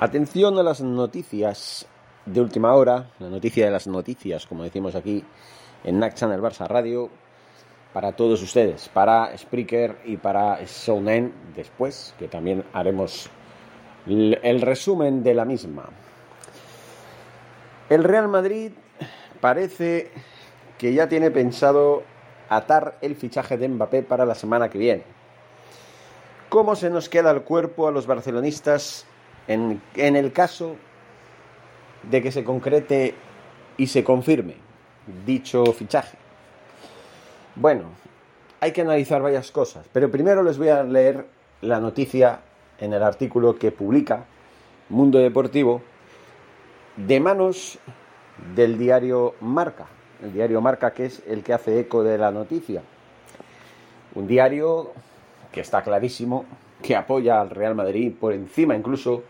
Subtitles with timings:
[0.00, 1.84] Atención a las noticias
[2.24, 5.24] de última hora, la noticia de las noticias, como decimos aquí
[5.82, 7.10] en NAC Channel Barça Radio,
[7.92, 13.28] para todos ustedes, para Spreaker y para Shownen después, que también haremos
[14.06, 15.88] el resumen de la misma.
[17.90, 18.70] El Real Madrid
[19.40, 20.12] parece
[20.78, 22.04] que ya tiene pensado
[22.48, 25.02] atar el fichaje de Mbappé para la semana que viene.
[26.50, 29.04] ¿Cómo se nos queda el cuerpo a los barcelonistas
[29.48, 29.80] en,
[30.16, 30.76] el caso
[32.08, 33.14] de que se concrete
[33.76, 34.54] y se confirme
[35.26, 36.18] dicho fichaje.
[37.56, 37.84] Bueno,
[38.60, 41.26] hay que analizar varias cosas, pero primero les voy a leer
[41.62, 42.40] la noticia
[42.78, 44.24] en el artículo que publica
[44.90, 45.82] Mundo Deportivo
[46.96, 47.78] de manos
[48.54, 49.86] del diario Marca,
[50.22, 52.82] el diario Marca que es el que hace eco de la noticia.
[54.14, 54.92] Un diario
[55.50, 56.44] que está clarísimo,
[56.82, 59.24] que apoya al Real Madrid por encima incluso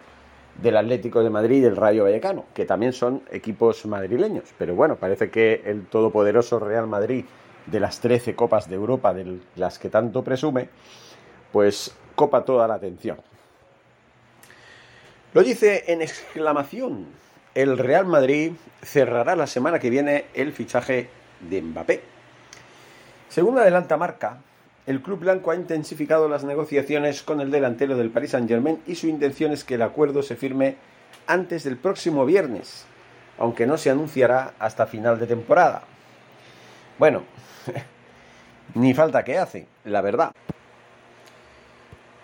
[0.59, 4.45] del Atlético de Madrid y del Rayo Vallecano, que también son equipos madrileños.
[4.59, 7.25] Pero bueno, parece que el todopoderoso Real Madrid,
[7.67, 10.69] de las 13 copas de Europa de las que tanto presume,
[11.53, 13.19] pues copa toda la atención.
[15.35, 17.07] Lo dice en exclamación.
[17.55, 21.09] El Real Madrid cerrará la semana que viene el fichaje
[21.41, 22.03] de Mbappé.
[23.29, 24.39] Según adelanta marca,
[24.89, 29.07] el club blanco ha intensificado las negociaciones con el delantero del Paris Saint-Germain y su
[29.07, 30.77] intención es que el acuerdo se firme
[31.27, 32.87] antes del próximo viernes,
[33.37, 35.83] aunque no se anunciará hasta final de temporada.
[36.99, 37.25] Bueno,
[38.77, 40.33] ni falta que hace, la verdad.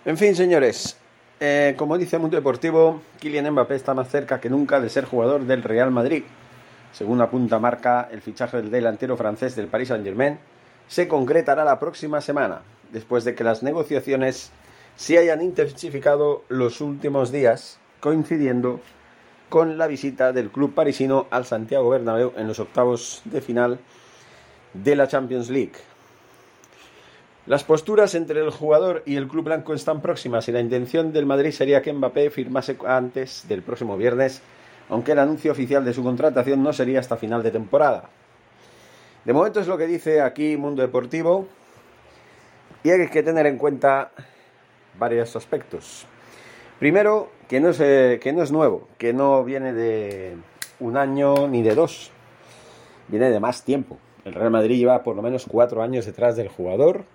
[0.03, 0.97] En fin, señores,
[1.39, 5.45] eh, como dice Mundo Deportivo, Kylian Mbappé está más cerca que nunca de ser jugador
[5.45, 6.23] del Real Madrid.
[6.93, 10.39] Según apunta marca el fichaje del delantero francés del Paris Saint-Germain,
[10.87, 14.51] se concretará la próxima semana, después de que las negociaciones
[14.95, 18.79] se hayan intensificado los últimos días, coincidiendo
[19.49, 23.79] con la visita del club parisino al Santiago Bernabéu en los octavos de final
[24.73, 25.73] de la Champions League.
[27.45, 31.27] Las posturas entre el jugador y el club blanco están próximas y la intención del
[31.27, 34.41] Madrid sería que Mbappé firmase antes del próximo viernes,
[34.89, 38.09] aunque el anuncio oficial de su contratación no sería hasta final de temporada.
[39.25, 41.47] De momento es lo que dice aquí Mundo Deportivo
[42.83, 44.11] y hay que tener en cuenta
[44.99, 46.05] varios aspectos.
[46.77, 50.37] Primero, que no es, eh, que no es nuevo, que no viene de
[50.79, 52.11] un año ni de dos,
[53.07, 53.97] viene de más tiempo.
[54.25, 57.05] El Real Madrid lleva por lo menos cuatro años detrás del jugador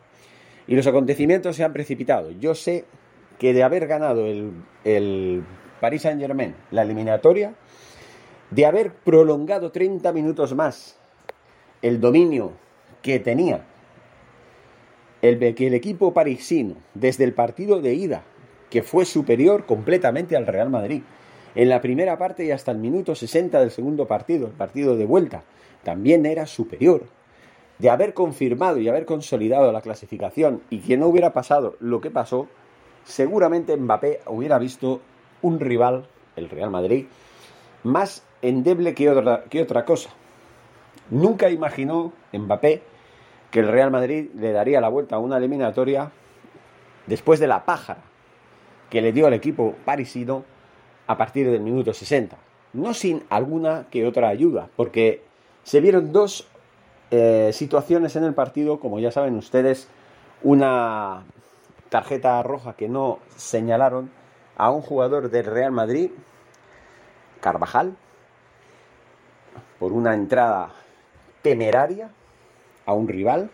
[0.67, 2.33] y los acontecimientos se han precipitado.
[2.33, 2.87] Yo sé
[3.39, 4.51] que de haber ganado el,
[4.83, 5.45] el
[5.81, 7.55] Paris Saint Germain la eliminatoria,
[8.51, 11.00] de haber prolongado 30 minutos más
[11.83, 12.53] el dominio
[13.03, 13.65] que tenía
[15.23, 18.23] el, que el equipo parisino desde el partido de ida,
[18.71, 21.03] que fue superior completamente al Real Madrid,
[21.55, 25.07] en la primera parte y hasta el minuto 60 del segundo partido, el partido de
[25.07, 25.43] vuelta,
[25.83, 27.05] también era superior.
[27.79, 32.11] De haber confirmado y haber consolidado la clasificación y que no hubiera pasado lo que
[32.11, 32.47] pasó,
[33.05, 35.01] seguramente Mbappé hubiera visto
[35.43, 37.07] un rival, el Real Madrid,
[37.83, 40.11] más endeble que otra, que otra cosa.
[41.11, 42.83] Nunca imaginó Mbappé
[43.51, 46.11] que el Real Madrid le daría la vuelta a una eliminatoria
[47.07, 48.03] después de la pájara
[48.89, 50.45] que le dio al equipo parisino
[51.07, 52.37] a partir del minuto 60.
[52.73, 55.23] No sin alguna que otra ayuda, porque
[55.65, 56.49] se vieron dos
[57.11, 59.89] eh, situaciones en el partido, como ya saben ustedes,
[60.43, 61.25] una
[61.89, 64.11] tarjeta roja que no señalaron
[64.57, 66.11] a un jugador del Real Madrid,
[67.41, 67.97] Carvajal,
[69.81, 70.71] por una entrada
[71.43, 72.11] temeraria
[72.87, 73.51] a un rival.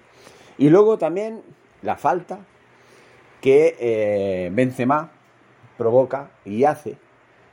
[0.59, 1.43] Y luego también
[1.83, 2.41] la falta
[3.41, 5.13] que eh, Benzema
[5.77, 6.97] provoca y hace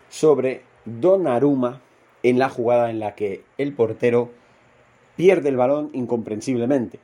[0.10, 1.82] sobre Donnarumma
[2.24, 4.32] en la jugada en la que el portero
[5.16, 7.00] pierde el balón incomprensiblemente.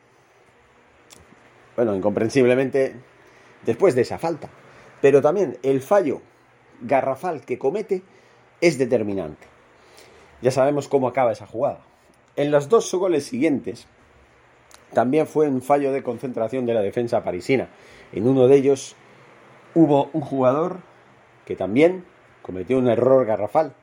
[1.76, 2.96] Bueno, incomprensiblemente
[3.66, 4.50] después de esa falta.
[5.02, 6.22] pero también el fallo
[6.82, 8.02] garrafal que comete
[8.60, 9.48] es determinante.
[10.42, 11.89] Ya sabemos cómo acaba esa jugada.
[12.40, 13.86] En los dos goles siguientes
[14.94, 17.68] también fue un fallo de concentración de la defensa parisina.
[18.14, 18.96] En uno de ellos
[19.76, 20.78] hubo un jugador
[21.44, 22.06] que también
[22.42, 23.74] cometió un error garrafal,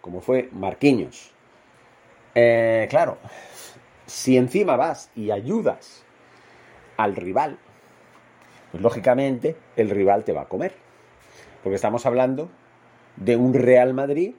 [0.00, 1.32] como fue Marquinhos.
[2.36, 3.18] Eh, claro,
[4.06, 6.04] si encima vas y ayudas
[6.96, 7.58] al rival,
[8.70, 10.74] pues lógicamente el rival te va a comer.
[11.64, 12.50] Porque estamos hablando
[13.16, 14.36] de un Real Madrid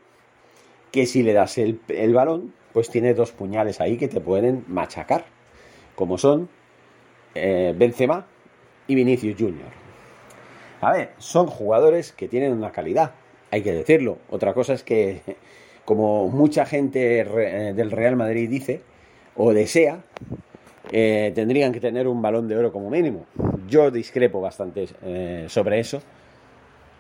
[0.90, 1.82] que si le das el,
[2.14, 5.26] balón, pues tiene dos puñales ahí que te pueden machacar,
[5.96, 6.48] como son
[7.34, 8.28] eh, Benzema
[8.86, 9.70] y Vinicius Junior.
[10.82, 13.14] A ver, son jugadores que tienen una calidad,
[13.50, 14.20] hay que decirlo.
[14.30, 15.24] Otra cosa es que,
[15.86, 18.82] como mucha gente eh, del Real Madrid dice
[19.36, 20.04] o desea,
[20.92, 23.26] eh, tendrían que tener un balón de oro como mínimo.
[23.68, 24.86] Yo discrepo bastante
[25.50, 26.00] sobre eso,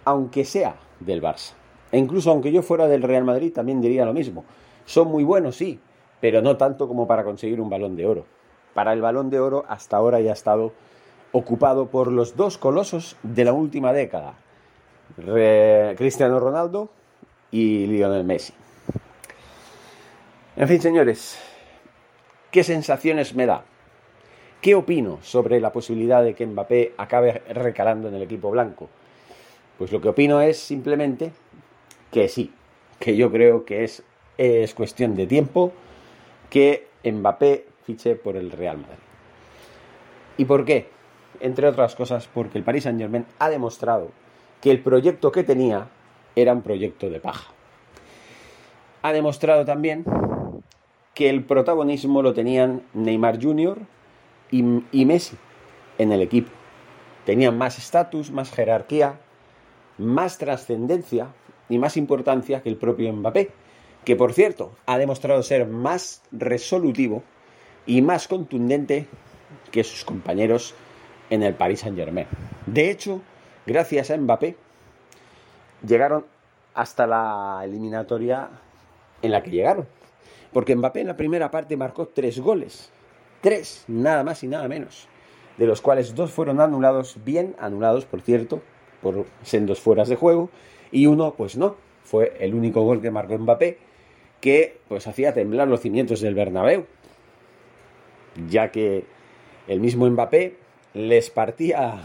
[0.05, 1.53] aunque sea del Barça.
[1.91, 4.43] E incluso aunque yo fuera del Real Madrid, también diría lo mismo.
[4.87, 5.81] Son muy buenos, sí,
[6.21, 8.25] pero no tanto como para conseguir un balón de oro.
[8.73, 10.71] Para el balón de oro hasta ahora ya ha estado
[11.33, 14.35] ocupado por los dos colosos de la última década,
[15.97, 16.89] Cristiano Ronaldo
[17.51, 18.53] y Lionel Messi.
[20.55, 21.37] En fin, señores,
[22.49, 23.65] ¿qué sensaciones me da?
[24.61, 28.87] ¿Qué opino sobre la posibilidad de que Mbappé acabe recalando en el equipo blanco?
[29.77, 31.33] Pues lo que opino es simplemente
[32.09, 32.53] que sí,
[32.99, 34.01] que yo creo que es,
[34.37, 35.71] es cuestión de tiempo
[36.49, 38.97] que Mbappé fiche por el Real Madrid.
[40.37, 40.89] ¿Y por qué?
[41.39, 44.09] Entre otras cosas porque el Paris Saint Germain ha demostrado
[44.61, 45.87] que el proyecto que tenía
[46.35, 47.51] era un proyecto de paja.
[49.01, 50.05] Ha demostrado también
[51.13, 53.77] que el protagonismo lo tenían Neymar Jr.
[54.51, 55.37] y, y Messi
[55.97, 56.51] en el equipo.
[57.25, 59.19] Tenían más estatus, más jerarquía,
[59.97, 61.27] más trascendencia
[61.69, 63.51] ni más importancia que el propio Mbappé,
[64.07, 67.23] que por cierto ha demostrado ser más resolutivo
[67.85, 69.05] y más contundente
[69.69, 70.75] que sus compañeros
[71.29, 72.25] en el Paris Saint Germain.
[72.65, 73.21] De hecho,
[73.65, 74.55] gracias a Mbappé,
[75.85, 76.25] llegaron
[76.73, 78.49] hasta la eliminatoria
[79.21, 79.85] en la que llegaron.
[80.53, 82.89] Porque Mbappé en la primera parte marcó tres goles.
[83.41, 85.09] Tres, nada más y nada menos.
[85.57, 88.61] De los cuales dos fueron anulados, bien anulados, por cierto,
[89.01, 90.49] por sendos fueras de juego
[90.93, 91.75] y uno pues no,
[92.05, 93.85] fue el único gol que marcó Mbappé
[94.41, 96.85] que pues hacía temblar los cimientos del Bernabéu,
[98.49, 99.05] ya que
[99.67, 100.55] el mismo Mbappé
[100.93, 102.01] les partía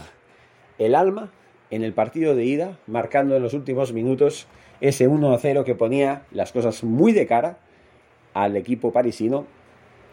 [0.77, 1.31] el alma
[1.69, 4.47] en el partido de ida, marcando en los últimos minutos
[4.81, 7.57] ese 1-0 que ponía las cosas muy de cara
[8.33, 9.45] al equipo parisino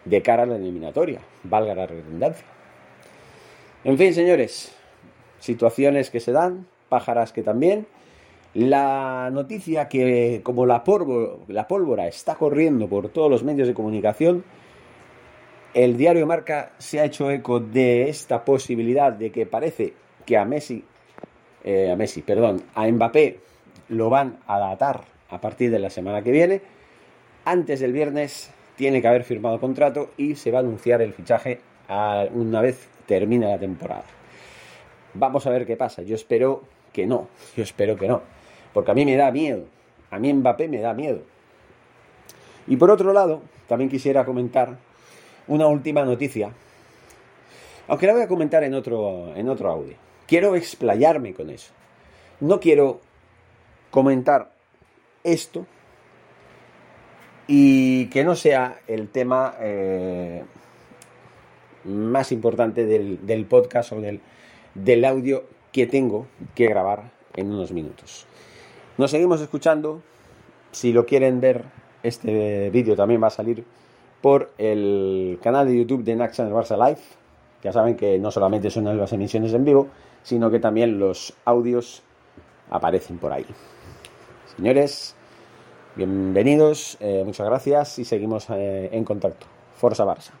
[0.05, 2.45] de cara a la eliminatoria, valga la redundancia.
[3.83, 4.73] En fin, señores,
[5.39, 7.87] situaciones que se dan, pájaras que también,
[8.53, 14.43] la noticia que como la pólvora, está corriendo por todos los medios de comunicación,
[15.73, 19.93] el diario Marca se ha hecho eco de esta posibilidad de que parece
[20.25, 20.83] que a Messi,
[21.63, 23.39] eh, a Messi, perdón, a Mbappé
[23.87, 26.61] lo van a datar a partir de la semana que viene.
[27.45, 31.61] Antes del viernes tiene que haber firmado contrato y se va a anunciar el fichaje
[32.33, 34.03] una vez termine la temporada.
[35.13, 36.01] Vamos a ver qué pasa.
[36.03, 37.27] Yo espero que no.
[37.55, 38.40] Yo espero que no
[38.73, 39.65] porque a mí me da miedo.
[40.09, 41.21] A mí Mbappé me da miedo.
[42.67, 44.77] Y por otro lado, también quisiera comentar
[45.47, 46.51] una última noticia,
[47.87, 49.95] aunque la voy a comentar en otro, en otro audio.
[50.27, 51.73] Quiero explayarme con eso.
[52.39, 53.01] No quiero
[53.89, 54.51] comentar
[55.23, 55.65] esto
[57.47, 60.43] y que no sea el tema eh,
[61.83, 64.21] más importante del, del, podcast o del,
[64.73, 68.25] del audio que tengo que grabar en unos minutos.
[69.01, 69.99] Nos seguimos escuchando.
[70.71, 71.63] Si lo quieren ver,
[72.03, 73.65] este vídeo también va a salir
[74.21, 77.01] por el canal de YouTube de Nax Barça Live.
[77.63, 79.87] Ya saben que no solamente son las emisiones en vivo,
[80.21, 82.03] sino que también los audios
[82.69, 83.47] aparecen por ahí.
[84.55, 85.15] Señores,
[85.95, 89.47] bienvenidos, eh, muchas gracias y seguimos eh, en contacto.
[89.77, 90.40] Forza Barça.